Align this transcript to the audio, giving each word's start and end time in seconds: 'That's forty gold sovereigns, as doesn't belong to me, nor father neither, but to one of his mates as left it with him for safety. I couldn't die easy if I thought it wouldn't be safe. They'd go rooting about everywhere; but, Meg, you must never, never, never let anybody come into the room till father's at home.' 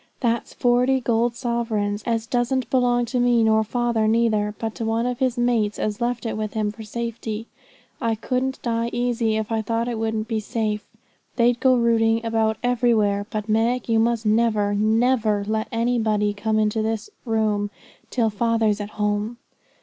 'That's 0.21 0.51
forty 0.55 0.99
gold 0.99 1.35
sovereigns, 1.35 2.01
as 2.07 2.25
doesn't 2.25 2.67
belong 2.71 3.05
to 3.05 3.19
me, 3.19 3.43
nor 3.43 3.63
father 3.63 4.07
neither, 4.07 4.55
but 4.57 4.73
to 4.73 4.83
one 4.83 5.05
of 5.05 5.19
his 5.19 5.37
mates 5.37 5.77
as 5.77 6.01
left 6.01 6.25
it 6.25 6.35
with 6.35 6.55
him 6.55 6.71
for 6.71 6.81
safety. 6.81 7.45
I 8.01 8.15
couldn't 8.15 8.59
die 8.63 8.89
easy 8.91 9.35
if 9.37 9.51
I 9.51 9.61
thought 9.61 9.87
it 9.87 9.99
wouldn't 9.99 10.27
be 10.27 10.39
safe. 10.39 10.87
They'd 11.35 11.59
go 11.59 11.75
rooting 11.75 12.25
about 12.25 12.57
everywhere; 12.63 13.27
but, 13.29 13.47
Meg, 13.47 13.87
you 13.87 13.99
must 13.99 14.25
never, 14.25 14.73
never, 14.73 15.41
never 15.41 15.45
let 15.47 15.67
anybody 15.71 16.33
come 16.33 16.57
into 16.57 16.81
the 16.81 17.07
room 17.23 17.69
till 18.09 18.31
father's 18.31 18.81
at 18.81 18.89
home.' 18.97 19.37